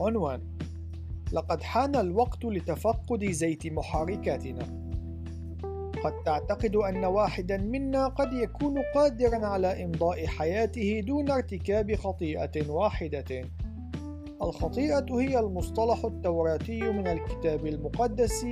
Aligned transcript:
عنوان 0.00 0.40
لقد 1.32 1.62
حان 1.62 1.96
الوقت 1.96 2.44
لتفقد 2.44 3.24
زيت 3.24 3.66
محركاتنا 3.66 4.84
قد 6.04 6.22
تعتقد 6.24 6.76
أن 6.76 7.04
واحدا 7.04 7.56
منا 7.56 8.08
قد 8.08 8.32
يكون 8.32 8.82
قادرا 8.94 9.46
على 9.46 9.84
إمضاء 9.84 10.26
حياته 10.26 11.00
دون 11.00 11.30
ارتكاب 11.30 11.94
خطيئة 11.94 12.70
واحدة 12.70 13.44
الخطيئة 14.42 15.06
هي 15.10 15.38
المصطلح 15.38 16.04
التوراتي 16.04 16.80
من 16.80 17.06
الكتاب 17.06 17.66
المقدس 17.66 18.46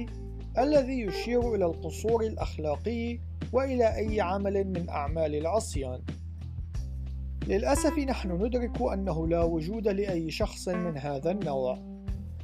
الذي 0.58 1.00
يشير 1.00 1.54
إلى 1.54 1.64
القصور 1.64 2.22
الأخلاقي 2.26 3.18
وإلى 3.52 3.96
أي 3.96 4.20
عمل 4.20 4.64
من 4.64 4.88
أعمال 4.88 5.34
العصيان. 5.34 6.00
للأسف 7.48 7.98
نحن 7.98 8.32
ندرك 8.32 8.82
أنه 8.92 9.28
لا 9.28 9.42
وجود 9.42 9.88
لأي 9.88 10.30
شخص 10.30 10.68
من 10.68 10.98
هذا 10.98 11.30
النوع، 11.30 11.78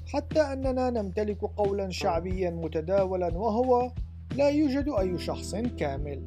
حتى 0.06 0.40
أننا 0.40 0.90
نمتلك 0.90 1.40
قولا 1.40 1.90
شعبيا 1.90 2.50
متداولا 2.50 3.38
وهو 3.38 3.92
لا 4.36 4.48
يوجد 4.48 4.88
أي 5.00 5.18
شخص 5.18 5.54
كامل. 5.54 6.22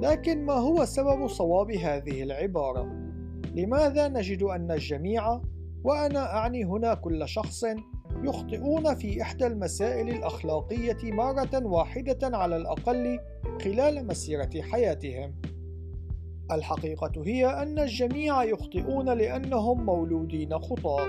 لكن 0.00 0.44
ما 0.44 0.54
هو 0.54 0.84
سبب 0.84 1.28
صواب 1.28 1.70
هذه 1.70 2.22
العبارة؟ 2.22 2.82
لماذا 3.54 4.08
نجد 4.08 4.42
أن 4.42 4.70
الجميع 4.70 5.40
وأنا 5.84 6.36
أعني 6.36 6.64
هنا 6.64 6.94
كل 6.94 7.28
شخص 7.28 7.64
يخطئون 8.24 8.94
في 8.94 9.22
إحدى 9.22 9.46
المسائل 9.46 10.08
الأخلاقية 10.08 10.98
مرة 11.02 11.66
واحدة 11.66 12.36
على 12.36 12.56
الأقل 12.56 13.18
خلال 13.62 14.06
مسيرة 14.06 14.50
حياتهم. 14.60 15.34
الحقيقة 16.52 17.12
هي 17.24 17.46
أن 17.46 17.78
الجميع 17.78 18.44
يخطئون 18.44 19.08
لأنهم 19.08 19.86
مولودين 19.86 20.58
خطاة. 20.58 21.06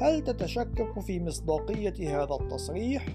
هل 0.00 0.24
تتشكك 0.24 1.00
في 1.00 1.20
مصداقية 1.20 2.22
هذا 2.22 2.34
التصريح؟ 2.40 3.06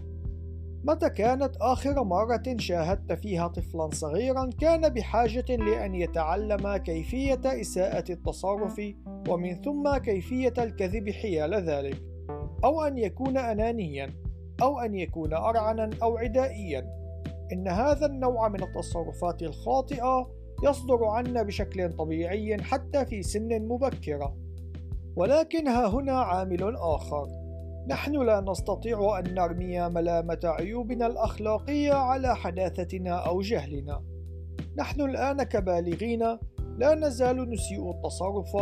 متى 0.83 1.09
كانت 1.09 1.55
آخر 1.61 2.03
مرة 2.03 2.43
شاهدت 2.57 3.13
فيها 3.13 3.47
طفلا 3.47 3.89
صغيرا 3.93 4.49
كان 4.61 4.89
بحاجة 4.89 5.55
لأن 5.55 5.95
يتعلم 5.95 6.77
كيفية 6.77 7.41
إساءة 7.45 8.11
التصرف 8.11 8.81
ومن 9.29 9.61
ثم 9.61 9.97
كيفية 9.97 10.53
الكذب 10.57 11.09
حيال 11.09 11.53
ذلك؟ 11.53 12.01
أو 12.63 12.81
أن 12.81 12.97
يكون 12.97 13.37
أنانيا 13.37 14.13
أو 14.61 14.79
أن 14.79 14.95
يكون 14.95 15.33
أرعنا 15.33 15.89
أو 16.03 16.17
عدائيا 16.17 16.99
إن 17.53 17.67
هذا 17.67 18.05
النوع 18.05 18.49
من 18.49 18.63
التصرفات 18.63 19.41
الخاطئة 19.41 20.38
يصدر 20.63 21.05
عنا 21.05 21.43
بشكل 21.43 21.93
طبيعي 21.93 22.57
حتى 22.61 23.05
في 23.05 23.23
سن 23.23 23.67
مبكرة. 23.67 24.35
ولكن 25.15 25.67
ها 25.67 25.87
هنا 25.87 26.11
عامل 26.11 26.75
آخر. 26.75 27.27
نحن 27.87 28.25
لا 28.25 28.41
نستطيع 28.41 29.19
أن 29.19 29.33
نرمي 29.33 29.89
ملامة 29.89 30.39
عيوبنا 30.43 31.07
الأخلاقية 31.07 31.93
على 31.93 32.35
حداثتنا 32.35 33.11
أو 33.11 33.41
جهلنا. 33.41 34.03
نحن 34.77 35.01
الآن 35.01 35.43
كبالغين 35.43 36.37
لا 36.77 36.95
نزال 36.95 37.49
نسيء 37.49 37.91
التصرف 37.91 38.57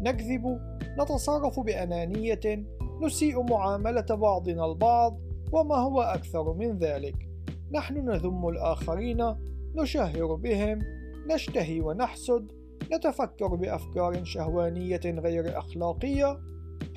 نكذب 0.00 0.60
نتصرف 1.00 1.60
بأنانية 1.60 2.66
نسيء 3.02 3.42
معاملة 3.42 4.06
بعضنا 4.10 4.66
البعض 4.66 5.20
وما 5.52 5.76
هو 5.76 6.00
أكثر 6.00 6.52
من 6.52 6.78
ذلك. 6.78 7.28
نحن 7.72 7.94
نذم 7.94 8.48
الآخرين 8.48 9.34
نشهر 9.76 10.34
بهم 10.34 10.97
نشتهي 11.28 11.80
ونحسد 11.80 12.52
نتفكر 12.92 13.46
بأفكار 13.46 14.24
شهوانية 14.24 15.00
غير 15.04 15.58
أخلاقية. 15.58 16.38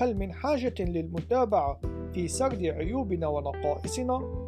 هل 0.01 0.17
من 0.17 0.33
حاجة 0.33 0.75
للمتابعة 0.79 1.79
في 2.13 2.27
سرد 2.27 2.65
عيوبنا 2.65 3.27
ونقائصنا؟ 3.27 4.47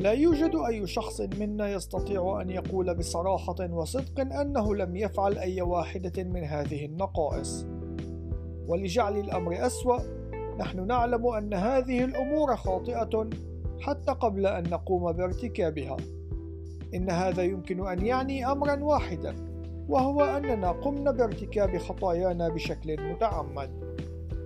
لا 0.00 0.12
يوجد 0.12 0.52
أي 0.68 0.86
شخص 0.86 1.20
منا 1.20 1.72
يستطيع 1.72 2.40
أن 2.40 2.50
يقول 2.50 2.94
بصراحة 2.94 3.70
وصدق 3.70 4.20
أنه 4.20 4.74
لم 4.74 4.96
يفعل 4.96 5.38
أي 5.38 5.62
واحدة 5.62 6.24
من 6.24 6.44
هذه 6.44 6.84
النقائص. 6.84 7.66
ولجعل 8.68 9.16
الأمر 9.16 9.66
أسوأ 9.66 9.98
نحن 10.58 10.86
نعلم 10.86 11.26
أن 11.26 11.54
هذه 11.54 12.04
الأمور 12.04 12.56
خاطئة 12.56 13.30
حتى 13.80 14.12
قبل 14.12 14.46
أن 14.46 14.70
نقوم 14.70 15.12
بارتكابها. 15.12 15.96
إن 16.94 17.10
هذا 17.10 17.42
يمكن 17.42 17.88
أن 17.88 18.06
يعني 18.06 18.52
أمرا 18.52 18.84
واحدا 18.84 19.34
وهو 19.88 20.24
أننا 20.24 20.70
قمنا 20.70 21.10
بارتكاب 21.10 21.78
خطايانا 21.78 22.48
بشكل 22.48 23.12
متعمد. 23.12 23.70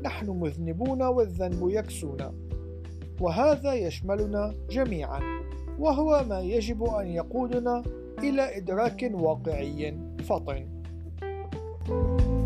نحن 0.03 0.31
مذنبون 0.31 1.03
والذنب 1.03 1.69
يكسونا 1.71 2.35
وهذا 3.21 3.75
يشملنا 3.75 4.55
جميعا 4.71 5.21
وهو 5.79 6.25
ما 6.29 6.41
يجب 6.41 6.85
أن 6.85 7.07
يقودنا 7.07 7.83
إلى 8.19 8.57
إدراك 8.57 9.11
واقعي 9.15 9.99
فطن. 10.25 10.67
thank 11.87 12.21
you 12.21 12.46